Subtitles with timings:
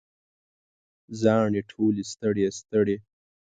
[1.19, 2.95] زاڼې ټولې ستړي، ستړي